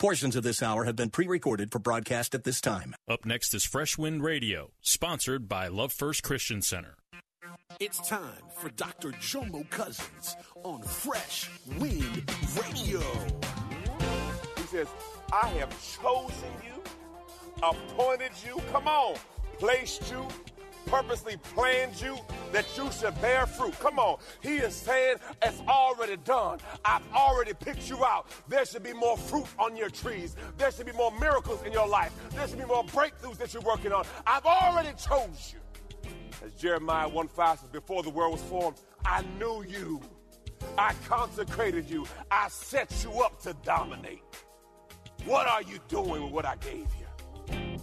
[0.00, 2.94] Portions of this hour have been pre recorded for broadcast at this time.
[3.06, 6.96] Up next is Fresh Wind Radio, sponsored by Love First Christian Center.
[7.80, 9.10] It's time for Dr.
[9.10, 12.32] Jomo Cousins on Fresh Wind
[12.62, 13.02] Radio.
[14.56, 14.88] He says,
[15.34, 15.68] I have
[16.02, 16.82] chosen you,
[17.62, 19.16] appointed you, come on,
[19.58, 20.26] placed you,
[20.86, 22.18] purposely planned you
[22.52, 23.78] that you should bear fruit.
[23.80, 24.18] Come on.
[24.42, 26.58] He is saying it's already done.
[26.84, 28.26] I've already picked you out.
[28.48, 30.36] There should be more fruit on your trees.
[30.58, 32.12] There should be more miracles in your life.
[32.30, 34.04] There should be more breakthroughs that you're working on.
[34.26, 35.60] I've already chose you.
[36.44, 40.00] As Jeremiah 1 5 says, before the world was formed, I knew you.
[40.78, 42.06] I consecrated you.
[42.30, 44.22] I set you up to dominate.
[45.24, 47.06] What are you doing with what I gave you?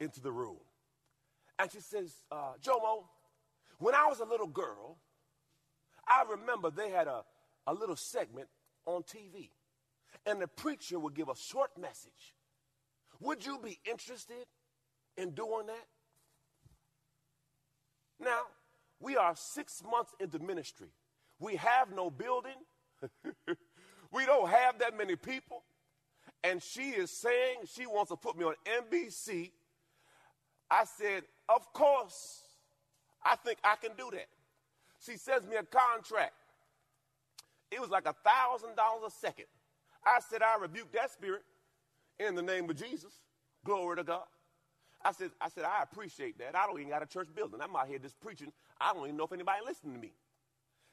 [0.00, 0.58] into the room.
[1.58, 3.04] And she says, uh, Jomo,
[3.78, 4.98] when I was a little girl,
[6.06, 7.22] I remember they had a,
[7.66, 8.48] a little segment
[8.86, 9.50] on TV,
[10.24, 12.34] and the preacher would give a short message.
[13.20, 14.46] Would you be interested
[15.16, 15.86] in doing that?
[18.20, 18.40] Now,
[19.00, 20.88] we are six months into ministry.
[21.38, 22.52] We have no building,
[24.12, 25.64] we don't have that many people.
[26.44, 29.50] And she is saying she wants to put me on NBC
[30.70, 32.42] I said, Of course,
[33.24, 34.28] I think I can do that.
[35.04, 36.32] She sends me a contract.
[37.70, 39.44] It was like a $1,000 a second.
[40.04, 41.42] I said, I rebuke that spirit
[42.18, 43.12] in the name of Jesus.
[43.64, 44.24] Glory to God.
[45.04, 46.56] I said, I said, I appreciate that.
[46.56, 47.60] I don't even got a church building.
[47.62, 48.52] I'm out here just preaching.
[48.80, 50.12] I don't even know if anybody listening to me.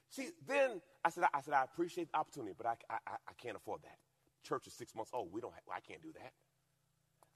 [0.09, 2.97] See, then I said, I said, I appreciate the opportunity, but I, I,
[3.27, 3.97] I can't afford that.
[4.43, 5.29] Church is six months old.
[5.31, 5.53] We don't.
[5.73, 6.33] I can't do that.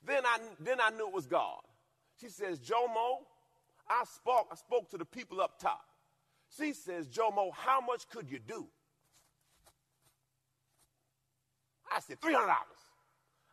[0.05, 1.61] Then I, then I knew it was God.
[2.19, 3.19] She says, Jomo,
[3.90, 5.81] I spoke, I spoke to the people up top.
[6.57, 8.68] She says, Jomo, how much could you do?
[11.91, 12.50] I said, $300.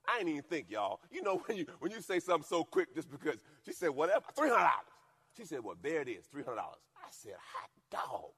[0.09, 1.01] I ain't even think, y'all.
[1.11, 4.25] You know, when you, when you say something so quick just because, she said, whatever,
[4.37, 4.69] $300.
[5.37, 6.59] She said, well, there it is, $300.
[6.59, 8.31] I said, hot dog.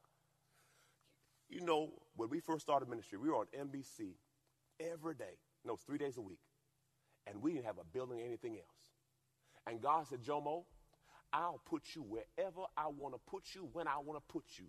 [1.49, 4.15] You know, when we first started ministry, we were on NBC
[4.79, 5.39] every day.
[5.65, 6.41] No, it's three days a week.
[7.27, 8.98] And we didn't have a building or anything else.
[9.69, 10.65] And God said, Jomo,
[11.33, 14.65] I'll put you wherever I want to put you when I want to put you.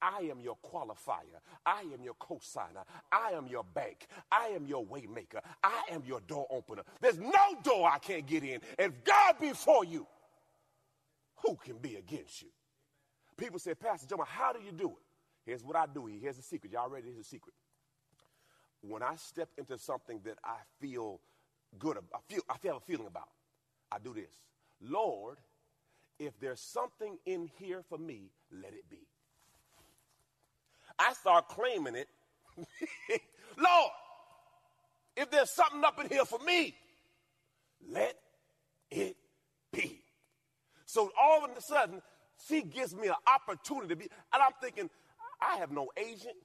[0.00, 1.38] I am your qualifier.
[1.64, 2.84] I am your cosigner.
[3.12, 4.08] I am your bank.
[4.32, 5.40] I am your waymaker.
[5.62, 6.82] I am your door opener.
[7.00, 8.60] There's no door I can't get in.
[8.78, 10.06] If God be for you,
[11.36, 12.48] who can be against you?
[13.36, 15.04] People say, Pastor Jomo, how do you do it?
[15.46, 16.06] Here's what I do.
[16.06, 16.72] Here's the secret.
[16.72, 17.06] Y'all ready?
[17.06, 17.54] Here's the secret.
[18.80, 21.20] When I step into something that I feel
[21.78, 23.28] good, I feel I have a feeling about.
[23.92, 24.40] I do this
[24.80, 25.38] Lord,
[26.18, 29.06] if there's something in here for me, let it be.
[30.98, 32.08] I start claiming it.
[33.56, 33.90] Lord,
[35.16, 36.74] if there's something up in here for me,
[37.90, 38.16] let
[38.90, 39.16] it
[39.72, 40.02] be.
[40.84, 42.02] So all of a sudden,
[42.48, 44.90] she gives me an opportunity to be, and I'm thinking,
[45.40, 46.36] I have no agent.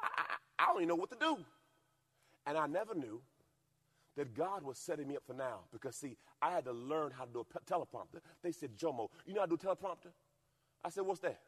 [0.00, 1.38] I, I, I don't even know what to do.
[2.46, 3.20] And I never knew
[4.16, 7.24] that God was setting me up for now because, see, I had to learn how
[7.24, 8.20] to do a teleprompter.
[8.42, 10.12] They said, Jomo, you know how to do teleprompter?
[10.84, 11.40] I said, what's that?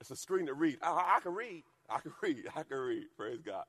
[0.00, 0.78] It's a screen to read.
[0.82, 1.62] I, I can read.
[1.88, 2.46] I can read.
[2.56, 3.04] I can read.
[3.16, 3.64] Praise God.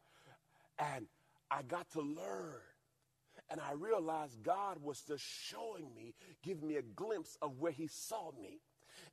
[0.79, 1.07] And
[1.51, 2.55] I got to learn.
[3.49, 7.87] And I realized God was just showing me, giving me a glimpse of where He
[7.87, 8.61] saw me.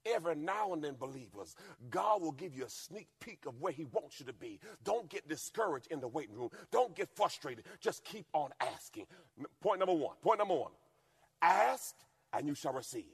[0.06, 1.55] Every now and then, believers,
[1.91, 4.58] God will give you a sneak peek of where He wants you to be.
[4.82, 6.50] Don't get discouraged in the waiting room.
[6.70, 7.64] Don't get frustrated.
[7.81, 9.06] Just keep on asking.
[9.61, 10.17] Point number one.
[10.23, 10.73] Point number one.
[11.43, 11.94] Ask
[12.32, 13.05] and you shall receive.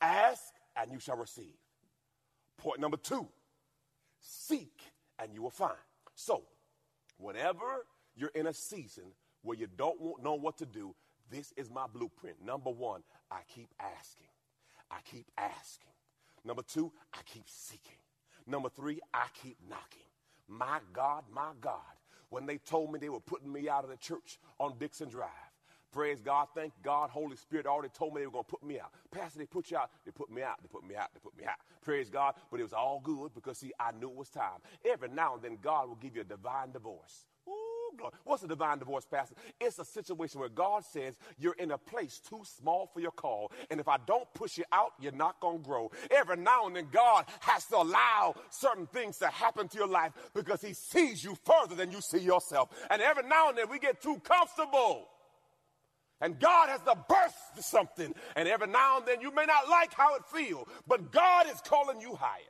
[0.00, 0.42] Ask
[0.76, 1.54] and you shall receive.
[2.58, 3.28] Point number two.
[4.20, 4.80] Seek
[5.18, 5.76] and you will find.
[6.14, 6.42] So,
[7.18, 9.04] whenever you're in a season
[9.42, 10.94] where you don't know what to do,
[11.30, 12.44] this is my blueprint.
[12.44, 14.26] Number one, I keep asking.
[14.90, 15.91] I keep asking.
[16.44, 17.98] Number two, I keep seeking.
[18.46, 20.02] Number three, I keep knocking.
[20.48, 21.80] My God, my God.
[22.30, 25.28] When they told me they were putting me out of the church on Dixon Drive,
[25.92, 28.80] praise God, thank God, Holy Spirit already told me they were going to put me
[28.80, 28.90] out.
[29.10, 29.90] Pastor, they put you out.
[30.04, 30.60] They put me out.
[30.62, 31.12] They put me out.
[31.12, 31.58] They put me out.
[31.82, 32.34] Praise God.
[32.50, 34.60] But it was all good because, see, I knew it was time.
[34.84, 37.26] Every now and then, God will give you a divine divorce.
[38.24, 39.34] What's a divine divorce, Pastor?
[39.60, 43.52] It's a situation where God says you're in a place too small for your call.
[43.70, 45.90] And if I don't push you out, you're not going to grow.
[46.10, 50.12] Every now and then, God has to allow certain things to happen to your life
[50.34, 52.70] because He sees you further than you see yourself.
[52.90, 55.08] And every now and then, we get too comfortable.
[56.20, 58.14] And God has to burst something.
[58.36, 61.60] And every now and then, you may not like how it feels, but God is
[61.64, 62.40] calling you higher.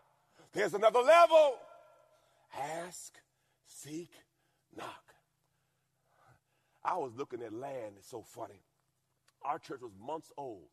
[0.52, 1.56] There's another level.
[2.54, 3.14] Ask,
[3.66, 4.10] seek,
[4.76, 5.11] knock.
[6.84, 7.94] I was looking at land.
[7.98, 8.62] It's so funny.
[9.44, 10.68] Our church was months old.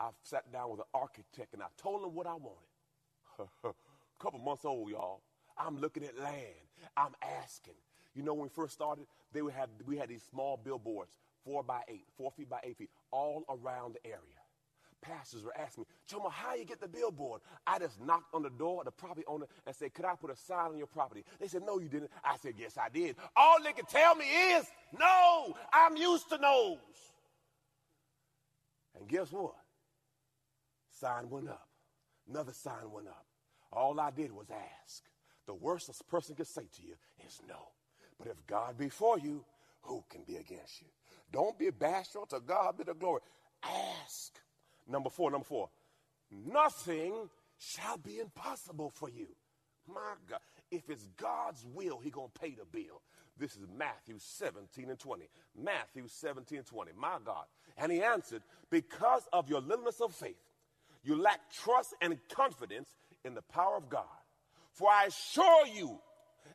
[0.00, 3.50] I sat down with an architect and I told him what I wanted.
[3.64, 3.70] A
[4.18, 5.22] couple months old, y'all.
[5.56, 6.68] I'm looking at land.
[6.96, 7.74] I'm asking.
[8.14, 11.62] You know, when we first started, they would have we had these small billboards, four
[11.62, 14.37] by eight, four feet by eight feet, all around the area
[15.02, 17.40] pastors were asking me, Jomo, how you get the billboard?
[17.66, 20.30] I just knocked on the door of the property owner and said, Could I put
[20.30, 21.24] a sign on your property?
[21.40, 22.10] They said, No, you didn't.
[22.24, 23.16] I said, Yes, I did.
[23.36, 24.66] All they could tell me is,
[24.98, 26.78] No, I'm used to no's.
[28.98, 29.54] And guess what?
[30.90, 31.68] Sign went up.
[32.28, 33.24] Another sign went up.
[33.72, 35.04] All I did was ask.
[35.46, 36.94] The worst a person could say to you
[37.26, 37.68] is no.
[38.18, 39.44] But if God be for you,
[39.82, 40.88] who can be against you?
[41.32, 42.26] Don't be bashful.
[42.26, 43.20] To God be the glory.
[43.62, 44.38] Ask.
[44.88, 45.68] Number four, number four.
[46.30, 49.28] Nothing shall be impossible for you.
[49.86, 50.40] My God.
[50.70, 53.02] If it's God's will, He gonna pay the bill.
[53.38, 55.28] This is Matthew 17 and 20.
[55.62, 56.92] Matthew 17 and 20.
[56.98, 57.44] My God.
[57.76, 60.42] And he answered, Because of your littleness of faith,
[61.04, 62.88] you lack trust and confidence
[63.24, 64.04] in the power of God.
[64.72, 65.98] For I assure you,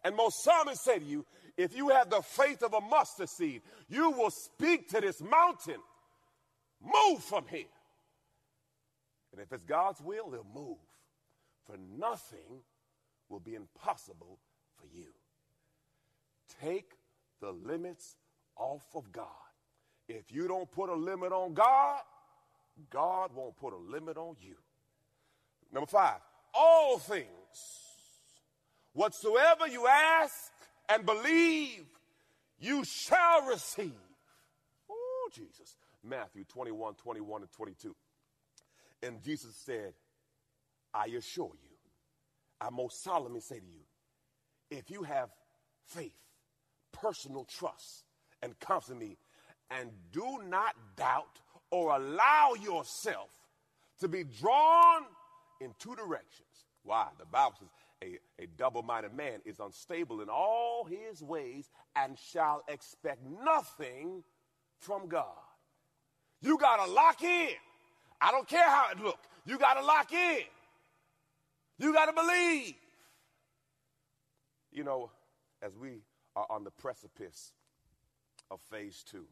[0.03, 1.25] and most solemnly say to you,
[1.55, 5.79] if you have the faith of a mustard seed, you will speak to this mountain,
[6.81, 7.65] move from here
[9.33, 10.77] and if it's God's will, they'll move.
[11.65, 12.61] For nothing
[13.29, 14.37] will be impossible
[14.75, 15.07] for you.
[16.61, 16.91] Take
[17.41, 18.15] the limits
[18.55, 19.25] off of God.
[20.07, 22.01] If you don't put a limit on God,
[22.91, 24.55] God won't put a limit on you.
[25.71, 26.19] Number five,
[26.53, 27.25] all things,
[28.93, 30.51] whatsoever you ask
[30.89, 31.85] and believe,
[32.59, 33.91] you shall receive.
[34.89, 35.75] Oh, Jesus.
[36.03, 37.95] Matthew 21, 21, and 22.
[39.03, 39.93] And Jesus said,
[40.93, 41.77] I assure you,
[42.61, 43.83] I most solemnly say to you,
[44.71, 45.29] if you have
[45.85, 46.15] faith,
[46.91, 48.05] personal trust,
[48.41, 49.19] and confidence
[49.71, 51.39] and do not doubt
[51.71, 53.29] or allow yourself
[53.99, 55.03] to be drawn
[55.61, 56.67] in two directions.
[56.83, 57.07] Why?
[57.17, 57.69] The Bible says
[58.03, 64.23] a, a double minded man is unstable in all his ways and shall expect nothing
[64.79, 65.25] from God.
[66.41, 67.55] You got to lock in.
[68.23, 69.27] I don't care how it looks.
[69.45, 70.43] You got to lock in.
[71.77, 72.75] You got to believe.
[74.71, 75.11] You know,
[75.61, 76.03] as we
[76.37, 77.51] are on the precipice
[78.49, 79.25] of phase two,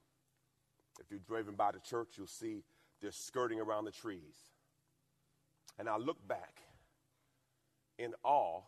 [1.00, 2.63] if you've driven by the church, you'll see
[3.01, 4.36] they're skirting around the trees.
[5.79, 6.62] And I look back
[7.98, 8.60] in awe.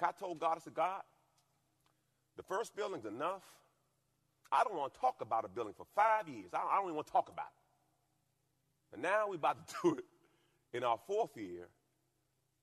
[0.00, 1.02] I told God, I said, God,
[2.36, 3.42] the first building's enough.
[4.52, 6.50] I don't want to talk about a building for five years.
[6.54, 7.57] I don't even want to talk about it.
[8.92, 10.04] And now we're about to do it
[10.76, 11.68] in our fourth year,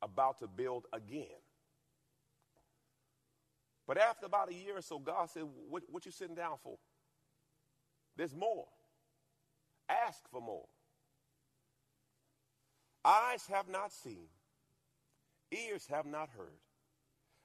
[0.02, 1.26] about to build again.
[3.88, 6.78] But after about a year or so, God said, What, what you sitting down for?
[8.18, 8.66] There's more.
[9.90, 10.66] Ask for more.
[13.04, 14.26] Eyes have not seen,
[15.52, 16.58] ears have not heard,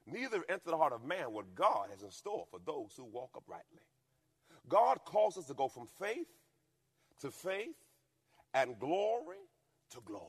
[0.06, 3.32] neither enter the heart of man what God has in store for those who walk
[3.36, 3.84] uprightly.
[4.68, 6.28] God calls us to go from faith
[7.20, 7.76] to faith
[8.54, 9.38] and glory
[9.90, 10.26] to glory.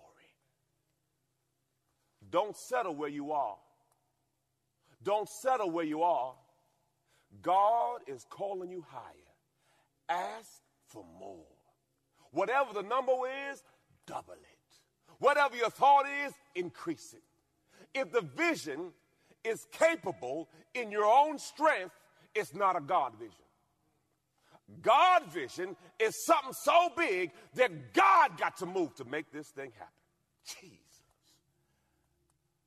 [2.30, 3.58] Don't settle where you are.
[5.04, 6.34] Don't settle where you are.
[7.42, 9.04] God is calling you higher.
[10.10, 11.46] Ask for more.
[12.32, 13.14] Whatever the number
[13.52, 13.64] is,
[14.06, 14.50] double it.
[15.20, 17.24] Whatever your thought is, increase it.
[17.94, 18.92] If the vision
[19.44, 21.94] is capable in your own strength,
[22.34, 23.34] it's not a God vision.
[24.82, 29.72] God vision is something so big that God got to move to make this thing
[29.78, 29.94] happen.
[30.46, 30.78] Jesus.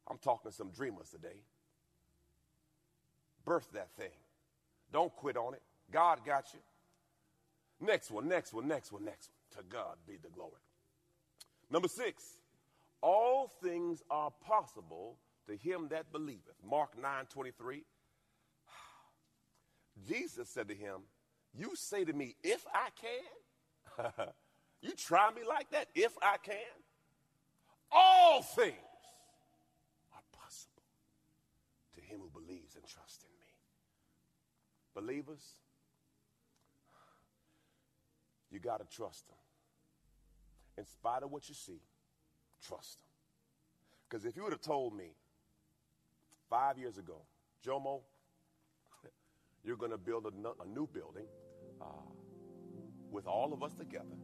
[0.09, 1.43] I'm talking to some dreamers today.
[3.45, 4.11] Birth that thing.
[4.93, 5.63] Don't quit on it.
[5.91, 6.61] God got you.
[7.81, 9.63] Next one, next one, next one, next one.
[9.63, 10.53] To God be the glory.
[11.71, 12.23] Number six,
[13.01, 16.57] all things are possible to him that believeth.
[16.69, 17.85] Mark 9 23.
[20.09, 21.03] Jesus said to him,
[21.57, 24.27] You say to me, if I can?
[24.81, 26.57] you try me like that, if I can?
[27.93, 28.75] All things
[30.13, 30.83] are possible
[31.95, 35.07] to him who believes and trusts in me.
[35.07, 35.43] Believers,
[38.51, 39.37] you got to trust him.
[40.77, 41.81] In spite of what you see,
[42.67, 43.15] trust him.
[44.09, 45.15] Because if you would have told me
[46.51, 47.23] five years ago,
[47.65, 48.01] Jomo,
[49.65, 51.27] you're going to build a, a, new building
[51.85, 51.89] uh,
[53.11, 54.17] with all of us together.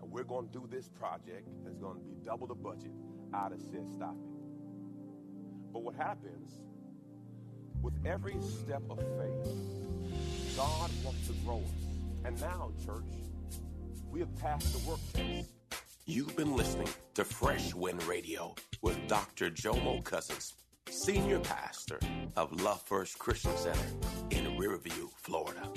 [0.00, 2.92] And we're going to do this project that's going to be double the budget.
[3.32, 5.72] I'd have said, stop it.
[5.72, 6.52] But what happens
[7.82, 11.86] with every step of faith, God wants to grow us.
[12.24, 13.04] And now, church,
[14.10, 15.50] we have passed the work test.
[16.06, 19.50] You've been listening to Fresh Wind Radio with Dr.
[19.50, 20.54] Jomo Cousins,
[20.88, 21.98] Senior Pastor
[22.36, 23.88] of Love First Christian Center
[24.30, 24.45] in
[24.76, 25.72] Riverview, Florida.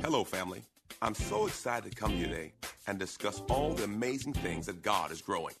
[0.00, 0.62] Hello, family.
[1.02, 2.54] I'm so excited to come here today
[2.86, 5.54] and discuss all the amazing things that God is growing.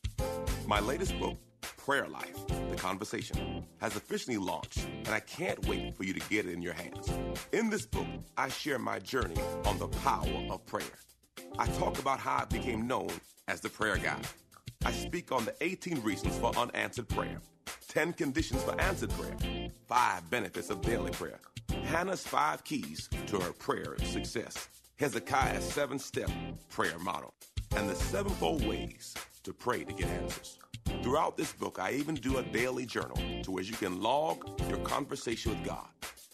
[0.66, 1.36] My latest book,
[1.76, 6.46] Prayer Life, The Conversation, has officially launched, and I can't wait for you to get
[6.46, 7.12] it in your hands.
[7.52, 8.06] In this book,
[8.38, 10.96] I share my journey on the power of prayer.
[11.58, 13.10] I talk about how I became known
[13.46, 14.20] as the prayer guy.
[14.86, 17.42] I speak on the 18 reasons for unanswered prayer,
[17.88, 21.40] 10 conditions for answered prayer, 5 benefits of daily prayer,
[21.84, 26.30] Hannah's 5 keys to her prayer success, Hezekiah's 7 step
[26.68, 27.34] prayer model,
[27.76, 30.58] and the sevenfold ways to pray to get answers.
[31.02, 34.78] Throughout this book, I even do a daily journal to where you can log your
[34.78, 35.86] conversation with God.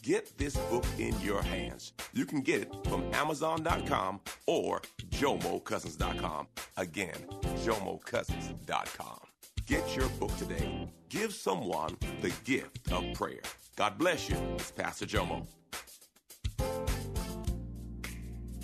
[0.02, 1.92] Get this book in your hands.
[2.12, 4.80] You can get it from Amazon.com or
[5.10, 6.46] JomoCousins.com.
[6.76, 7.26] Again,
[7.64, 9.27] JomoCousins.com.
[9.68, 10.88] Get your book today.
[11.10, 13.42] Give someone the gift of prayer.
[13.76, 14.36] God bless you.
[14.54, 15.46] It's Pastor Jomo.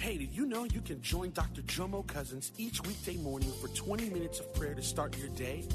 [0.01, 1.61] Hey, did you know you can join Dr.
[1.61, 5.69] Jomo Cousins each weekday morning for 20 minutes of prayer to start your day?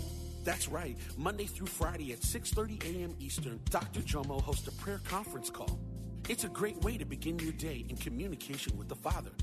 [0.43, 0.97] That's right.
[1.15, 3.15] Monday through Friday at 6:30 a.m.
[3.19, 3.99] Eastern, Dr.
[3.99, 5.79] Jomo hosts a prayer conference call.
[6.27, 9.33] It's a great way to begin your day in communication with the Father.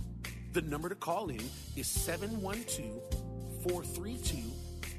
[0.52, 1.87] The number to call in is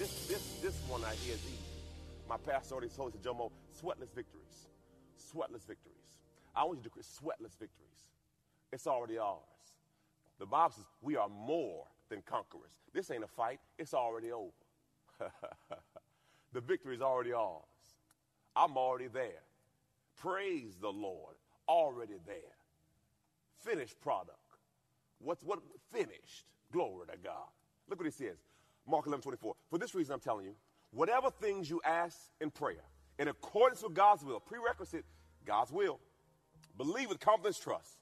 [0.00, 1.58] This, this, this one right here is easy.
[2.26, 4.68] My pastor already told us, Jomo, sweatless victories.
[5.18, 6.16] Sweatless victories.
[6.56, 8.08] I want you to create sweatless victories.
[8.72, 9.36] It's already ours.
[10.38, 12.72] The Bible says we are more than conquerors.
[12.94, 14.50] This ain't a fight, it's already over.
[16.54, 17.60] the victory is already ours.
[18.56, 19.42] I'm already there.
[20.16, 21.34] Praise the Lord.
[21.68, 22.56] Already there.
[23.58, 24.38] Finished product.
[25.18, 25.58] What's what
[25.92, 26.46] finished?
[26.72, 27.48] Glory to God.
[27.90, 28.38] Look what he says.
[28.90, 29.54] Mark 11, 24.
[29.70, 30.54] For this reason, I'm telling you,
[30.90, 32.84] whatever things you ask in prayer,
[33.18, 35.04] in accordance with God's will, prerequisite,
[35.46, 35.98] God's will,
[36.76, 37.98] believe with confidence, trust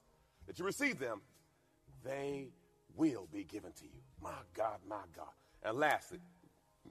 [0.47, 1.21] that you receive them,
[2.03, 2.47] they
[2.95, 4.01] will be given to you.
[4.21, 5.29] My God, my God.
[5.63, 6.19] And lastly,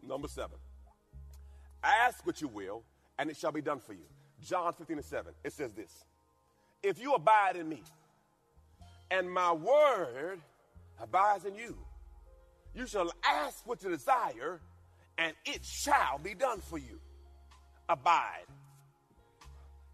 [0.07, 0.59] number seven,
[1.83, 2.83] ask what you will,
[3.19, 4.05] and it shall be done for you.
[4.43, 6.05] John 15 and 7, it says this
[6.83, 7.83] If you abide in me,
[9.11, 10.41] and my word
[11.01, 11.77] abides in you,
[12.79, 14.61] you shall ask what you desire,
[15.19, 17.01] and it shall be done for you.
[17.89, 18.47] Abide,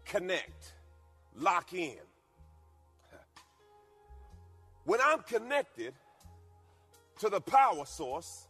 [0.05, 0.73] connect,
[1.35, 1.97] lock in.
[4.83, 5.95] When I'm connected
[7.19, 8.47] to the power source,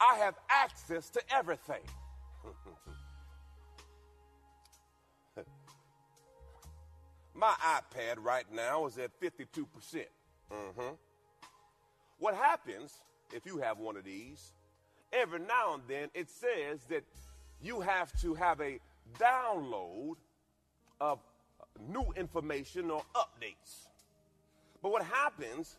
[0.00, 1.82] I have access to everything.
[7.34, 10.06] My iPad right now is at 52%.
[10.50, 10.94] mm-hmm.
[12.18, 13.02] What happens
[13.32, 14.52] if you have one of these?
[15.12, 17.04] Every now and then it says that
[17.62, 18.78] you have to have a
[19.18, 20.16] download
[21.00, 21.18] of
[21.88, 23.88] new information or updates.
[24.82, 25.78] But what happens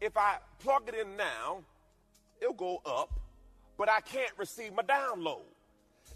[0.00, 1.62] if I plug it in now,
[2.40, 3.18] it'll go up,
[3.78, 5.46] but I can't receive my download.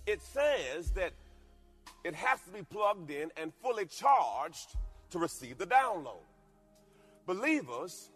[0.06, 1.12] It says that
[2.04, 4.76] it has to be plugged in and fully charged
[5.10, 6.22] to receive the download.
[7.26, 8.10] Believers,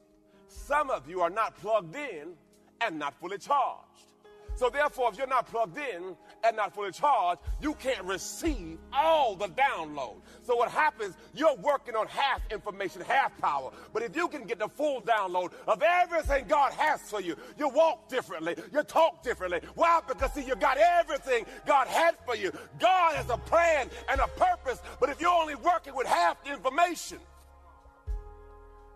[0.48, 2.34] some of you are not plugged in
[2.80, 4.08] and not fully charged.
[4.56, 9.34] So, therefore, if you're not plugged in and not fully charged, you can't receive all
[9.34, 10.20] the download.
[10.42, 13.72] So, what happens, you're working on half information, half power.
[13.92, 17.68] But if you can get the full download of everything God has for you, you
[17.68, 19.60] walk differently, you talk differently.
[19.74, 20.00] Why?
[20.06, 22.52] Because, see, you got everything God had for you.
[22.78, 26.52] God has a plan and a purpose, but if you're only working with half the
[26.52, 27.18] information,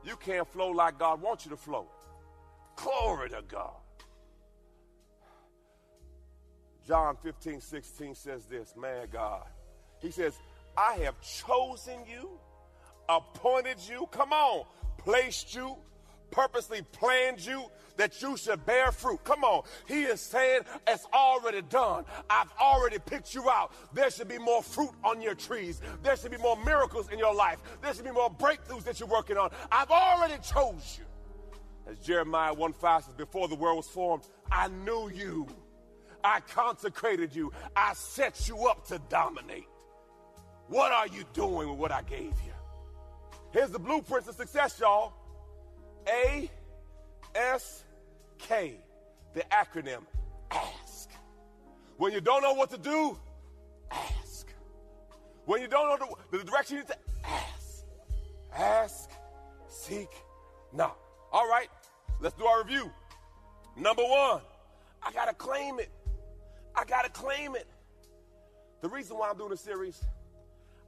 [0.08, 1.86] you can't flow like God wants you to flow.
[2.76, 3.74] Glory to God.
[6.86, 9.46] John 15, 16 says this, man, God.
[10.00, 10.38] He says,
[10.76, 12.30] I have chosen you,
[13.08, 14.64] appointed you, come on,
[14.96, 15.76] placed you,
[16.30, 17.64] purposely planned you
[17.96, 19.22] that you should bear fruit.
[19.24, 19.64] Come on.
[19.86, 22.04] He is saying it's already done.
[22.30, 23.72] I've already picked you out.
[23.92, 25.80] There should be more fruit on your trees.
[26.02, 27.58] There should be more miracles in your life.
[27.82, 29.50] There should be more breakthroughs that you're working on.
[29.70, 31.04] I've already chose you.
[31.90, 35.46] As Jeremiah 1 5 says, before the world was formed, I knew you.
[36.22, 37.52] I consecrated you.
[37.74, 39.66] I set you up to dominate.
[40.68, 42.52] What are you doing with what I gave you?
[43.52, 45.14] Here's the blueprint of success, y'all.
[46.08, 46.50] A
[47.34, 47.84] S
[48.38, 48.80] K,
[49.34, 50.02] the acronym
[50.50, 51.10] ASK.
[51.96, 53.18] When you don't know what to do,
[53.90, 54.48] ask.
[55.44, 57.84] When you don't know the, the direction you need to ask.
[58.56, 59.10] Ask,
[59.68, 60.08] seek,
[60.72, 60.98] knock.
[61.32, 61.68] All right,
[62.20, 62.90] let's do our review.
[63.76, 64.40] Number one,
[65.02, 65.90] I gotta claim it.
[66.78, 67.66] I got to claim it.
[68.82, 70.00] The reason why I'm doing this series,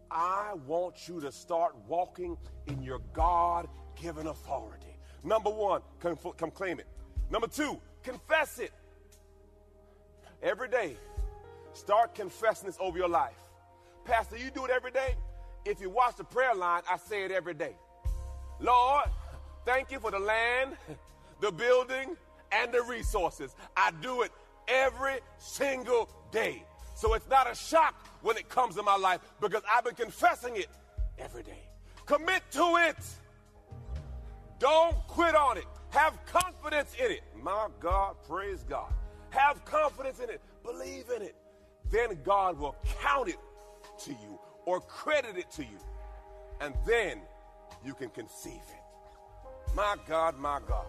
[0.08, 2.36] I want you to start walking
[2.68, 3.68] in your God
[4.00, 4.89] given authority.
[5.22, 6.86] Number one, come, come claim it.
[7.30, 8.72] Number two, confess it.
[10.42, 10.96] Every day,
[11.74, 13.36] start confessing this over your life.
[14.04, 15.14] Pastor, you do it every day?
[15.64, 17.74] If you watch the prayer line, I say it every day.
[18.58, 19.04] Lord,
[19.66, 20.76] thank you for the land,
[21.40, 22.16] the building,
[22.52, 23.54] and the resources.
[23.76, 24.32] I do it
[24.68, 26.64] every single day.
[26.94, 30.56] So it's not a shock when it comes in my life because I've been confessing
[30.56, 30.68] it
[31.18, 31.68] every day.
[32.06, 32.96] Commit to it.
[34.60, 35.64] Don't quit on it.
[35.88, 37.22] Have confidence in it.
[37.42, 38.92] My God, praise God.
[39.30, 40.40] Have confidence in it.
[40.62, 41.34] Believe in it.
[41.90, 43.38] Then God will count it
[44.04, 45.78] to you or credit it to you.
[46.60, 47.18] And then
[47.84, 49.74] you can conceive it.
[49.74, 50.86] My God, my God.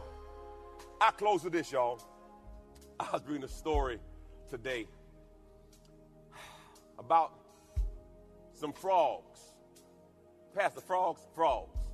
[1.00, 2.02] I close with this, y'all.
[3.00, 4.00] I was reading a story
[4.50, 4.86] today
[7.00, 7.32] about
[8.54, 9.40] some frogs.
[10.54, 11.91] Pastor frogs, frogs.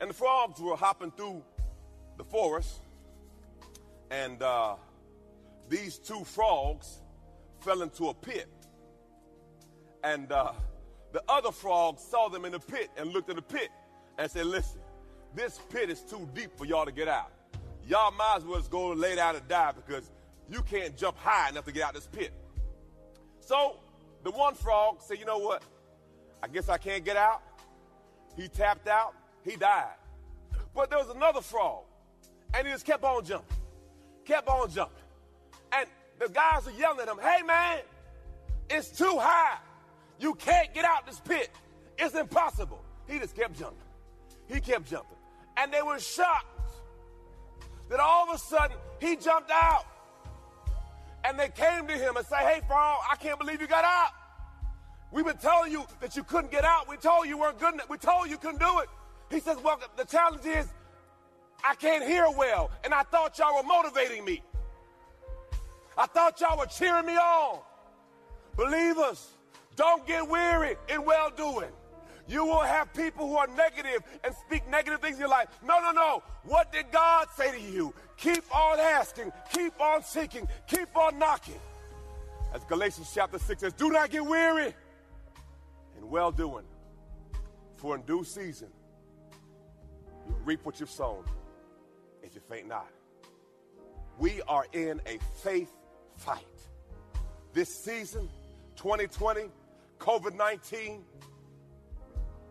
[0.00, 1.42] And the frogs were hopping through
[2.16, 2.80] the forest,
[4.10, 4.76] and uh,
[5.68, 7.00] these two frogs
[7.60, 8.48] fell into a pit.
[10.04, 10.52] And uh,
[11.12, 13.70] the other frog saw them in the pit and looked at the pit
[14.18, 14.80] and said, Listen,
[15.34, 17.32] this pit is too deep for y'all to get out
[17.88, 20.10] y'all might as well just go lay down and die because
[20.50, 22.32] you can't jump high enough to get out this pit.
[23.40, 23.76] So
[24.22, 25.62] the one frog said, You know what?
[26.42, 27.42] I guess I can't get out.
[28.36, 29.94] He tapped out, he died.
[30.74, 31.84] But there was another frog,
[32.54, 33.56] and he just kept on jumping,
[34.24, 34.96] kept on jumping.
[35.72, 37.80] And the guys are yelling at him, Hey man,
[38.70, 39.58] it's too high.
[40.20, 41.50] You can't get out this pit.
[41.96, 42.82] It's impossible.
[43.08, 43.78] He just kept jumping.
[44.46, 45.16] He kept jumping.
[45.56, 46.46] And they were shocked
[47.88, 49.84] that all of a sudden he jumped out.
[51.24, 54.10] And they came to him and say, Hey, Frog, I can't believe you got out.
[55.10, 56.88] We've been telling you that you couldn't get out.
[56.88, 57.88] We told you weren't good enough.
[57.88, 58.88] We told you couldn't do it.
[59.30, 60.66] He says, Well, the challenge is
[61.64, 62.70] I can't hear well.
[62.84, 64.42] And I thought y'all were motivating me.
[65.96, 67.60] I thought y'all were cheering me on.
[68.56, 69.28] Believers,
[69.76, 71.70] don't get weary in well doing.
[72.28, 75.48] You will have people who are negative and speak negative things in your life.
[75.64, 76.22] No, no, no.
[76.44, 77.94] What did God say to you?
[78.18, 81.60] Keep on asking, keep on seeking, keep on knocking.
[82.54, 84.74] As Galatians chapter 6 says, do not get weary
[85.96, 86.64] in well doing,
[87.76, 88.68] for in due season
[90.44, 91.24] reap what you've sown
[92.22, 92.90] if you faint not.
[94.18, 95.72] We are in a faith
[96.16, 96.44] fight.
[97.52, 98.28] This season,
[98.76, 99.42] 2020,
[99.98, 101.04] COVID 19,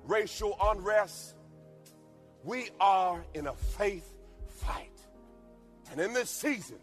[0.05, 1.35] racial unrest.
[2.43, 4.13] We are in a faith
[4.47, 4.91] fight.
[5.91, 6.77] And in this season,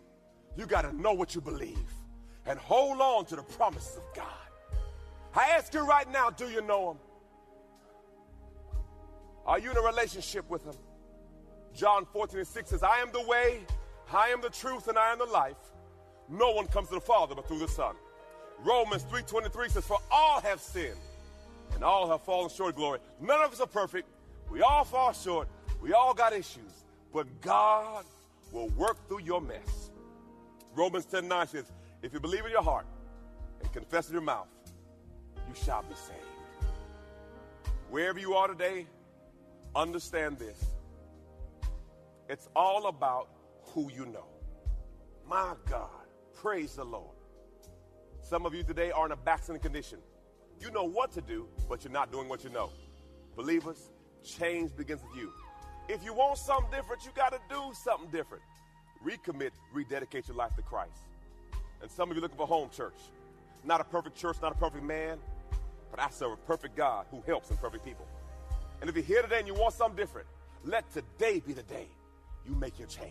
[0.56, 1.78] you got to know what you believe
[2.46, 4.26] and hold on to the promises of God.
[5.34, 6.98] I ask you right now do you know Him?
[9.46, 10.74] Are you in a relationship with Him?
[11.74, 13.60] John 14 and 6 says, I am the way,
[14.12, 15.56] I am the truth, and I am the life.
[16.28, 17.94] No one comes to the Father but through the Son.
[18.60, 20.96] Romans 3.23 says, For all have sinned,
[21.74, 23.00] and all have fallen short of glory.
[23.20, 24.08] None of us are perfect.
[24.50, 25.48] We all fall short.
[25.82, 26.84] We all got issues.
[27.12, 28.04] But God
[28.52, 29.90] will work through your mess.
[30.74, 32.86] Romans 10.9 says, If you believe in your heart
[33.60, 34.48] and confess in your mouth,
[35.48, 36.18] you shall be saved.
[37.90, 38.86] Wherever you are today,
[39.76, 40.64] understand this.
[42.28, 43.28] It's all about
[43.62, 44.26] who you know.
[45.28, 47.16] My God, praise the Lord.
[48.22, 49.98] Some of you today are in a backsliding condition.
[50.60, 52.70] You know what to do, but you're not doing what you know.
[53.36, 53.90] Believers,
[54.22, 55.32] change begins with you.
[55.88, 58.42] If you want something different, you got to do something different.
[59.04, 61.02] Recommit, rededicate your life to Christ.
[61.82, 62.96] And some of you looking for home church.
[63.64, 65.18] Not a perfect church, not a perfect man,
[65.90, 68.06] but I serve a perfect God who helps imperfect people.
[68.80, 70.26] And if you're here today and you want something different,
[70.64, 71.88] let today be the day
[72.46, 73.10] you make your change.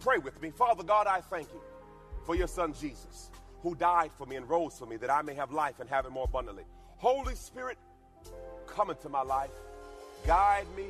[0.00, 0.50] Pray with me.
[0.50, 1.60] Father God, I thank you
[2.24, 3.30] for your son Jesus,
[3.62, 6.06] who died for me and rose for me that I may have life and have
[6.06, 6.64] it more abundantly.
[6.96, 7.78] Holy Spirit,
[8.66, 9.50] come into my life,
[10.26, 10.86] guide me,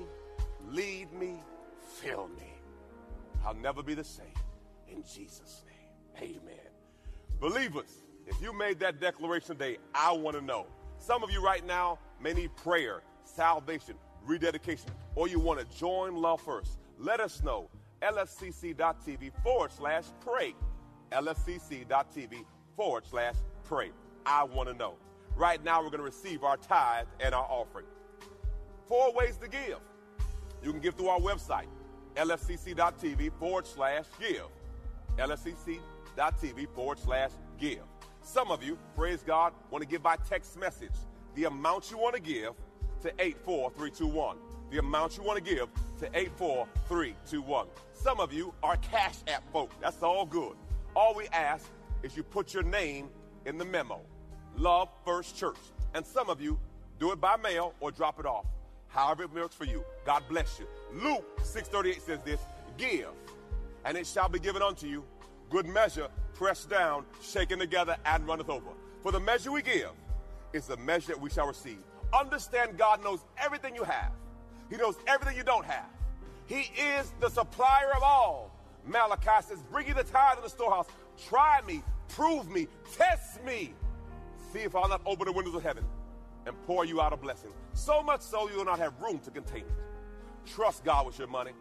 [0.69, 1.35] lead me,
[1.81, 2.53] fill me.
[3.45, 4.27] I'll never be the same.
[4.89, 6.55] In Jesus' name, amen.
[7.41, 10.67] Believers, if you made that declaration today, I want to know.
[10.99, 13.03] Some of you right now may need prayer,
[13.35, 13.95] salvation,
[14.25, 16.79] rededication, or you want to join Love First.
[16.99, 17.69] Let us know.
[18.03, 20.55] lfcc.tv forward slash pray.
[21.13, 22.45] lfcc.tv
[22.77, 23.91] forward slash pray.
[24.27, 24.95] I want to know.
[25.37, 27.87] Right now, we're going to receive our tithe and our offering.
[28.87, 29.79] Four ways to give.
[30.63, 31.67] You can give through our website,
[32.17, 34.47] lfcc.tv forward slash give.
[35.17, 37.83] lfcc.tv forward slash give.
[38.23, 40.95] Some of you, praise God, want to give by text message.
[41.35, 42.53] The amount you want to give
[43.05, 44.39] to 84321.
[44.71, 45.69] The amount you want to give
[46.01, 47.67] to 84321.
[47.93, 49.71] Some of you are Cash App folk.
[49.81, 50.55] That's all good.
[50.97, 51.69] All we ask
[52.03, 53.11] is you put your name
[53.45, 54.01] in the memo.
[54.57, 55.59] Love First Church.
[55.93, 56.59] And some of you
[56.99, 58.47] do it by mail or drop it off.
[58.89, 59.85] However it works for you.
[60.07, 60.67] God bless you.
[60.95, 62.41] Luke 638 says this,
[62.79, 63.11] give,
[63.85, 65.05] and it shall be given unto you.
[65.51, 68.71] Good measure, pressed down, shaken together, and runneth over.
[69.03, 69.91] For the measure we give
[70.55, 71.83] is the measure that we shall receive.
[72.19, 74.13] Understand God knows everything you have.
[74.71, 75.87] He knows everything you don't have.
[76.47, 78.51] He is the supplier of all.
[78.87, 80.87] Malachi says, bring you the tithe of the storehouse.
[81.29, 83.73] Try me, prove me, test me.
[84.53, 85.85] See if I'll not open the windows of heaven
[86.47, 87.51] and pour you out a blessing.
[87.73, 89.73] So much so you will not have room to contain it.
[90.47, 91.53] Trust God with your money.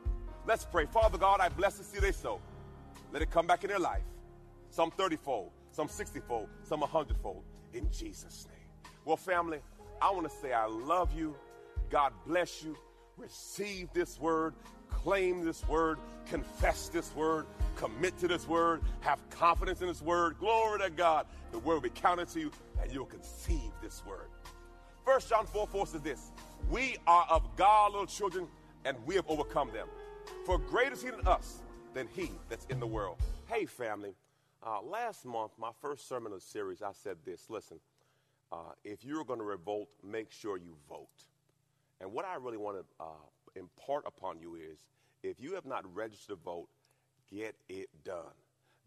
[0.45, 0.85] Let's pray.
[0.85, 2.41] Father God, I bless the seed they sow.
[3.13, 4.03] Let it come back in their life.
[4.69, 7.43] Some 30 fold, some 60 fold, some 100 fold.
[7.73, 8.91] In Jesus' name.
[9.05, 9.59] Well, family,
[10.03, 11.33] I want to say I love you.
[11.89, 12.75] God bless you.
[13.15, 14.53] Receive this word,
[14.89, 17.45] claim this word, confess this word,
[17.77, 20.37] commit to this word, have confidence in this word.
[20.39, 21.25] Glory to God.
[21.53, 24.27] The word will be counted to you, and you'll conceive this word.
[25.05, 26.31] First John 4 4 says this
[26.69, 28.47] We are of God, little children,
[28.83, 29.87] and we have overcome them.
[30.45, 31.61] For greater is he than us
[31.93, 33.19] than he that's in the world.
[33.45, 34.15] Hey, family.
[34.65, 37.79] Uh, last month, my first sermon of the series, I said this listen,
[38.51, 41.07] uh, if you're going to revolt, make sure you vote.
[42.01, 43.25] And what I really want to uh,
[43.55, 44.79] impart upon you is
[45.23, 46.67] if you have not registered to vote,
[47.31, 48.33] get it done.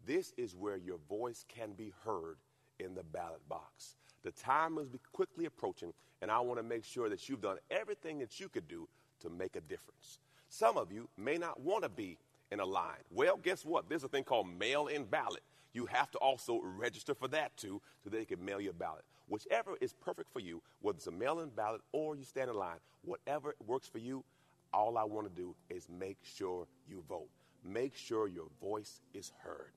[0.05, 2.37] This is where your voice can be heard
[2.79, 3.95] in the ballot box.
[4.23, 8.19] The time is quickly approaching, and I want to make sure that you've done everything
[8.19, 8.87] that you could do
[9.21, 10.19] to make a difference.
[10.49, 12.17] Some of you may not want to be
[12.51, 13.03] in a line.
[13.11, 13.89] Well, guess what?
[13.89, 15.43] There's a thing called mail in ballot.
[15.73, 19.03] You have to also register for that too, so they can mail you a ballot.
[19.27, 22.55] Whichever is perfect for you, whether it's a mail in ballot or you stand in
[22.55, 24.23] line, whatever works for you,
[24.73, 27.29] all I want to do is make sure you vote.
[27.63, 29.71] Make sure your voice is heard.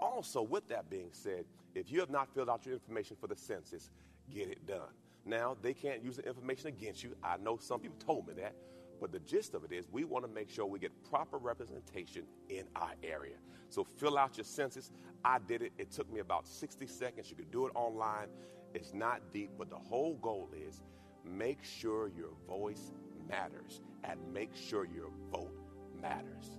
[0.00, 3.36] Also, with that being said, if you have not filled out your information for the
[3.36, 3.90] census,
[4.32, 4.88] get it done.
[5.24, 7.14] Now, they can't use the information against you.
[7.22, 8.54] I know some people told me that.
[9.00, 12.24] But the gist of it is, we want to make sure we get proper representation
[12.48, 13.36] in our area.
[13.68, 14.90] So fill out your census.
[15.24, 15.72] I did it.
[15.78, 17.30] It took me about 60 seconds.
[17.30, 18.28] You can do it online.
[18.74, 20.82] It's not deep, but the whole goal is
[21.24, 22.92] make sure your voice
[23.28, 25.54] matters and make sure your vote
[26.00, 26.56] matters.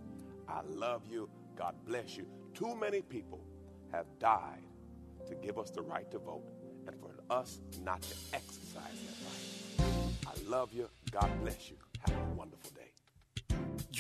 [0.48, 1.30] I love you.
[1.56, 2.26] God bless you.
[2.54, 3.40] Too many people
[3.92, 4.64] have died
[5.28, 6.44] to give us the right to vote
[6.88, 9.92] and for us not to exercise that right.
[10.28, 10.90] I love you.
[11.12, 11.78] God bless you.
[12.08, 12.91] Have a wonderful day.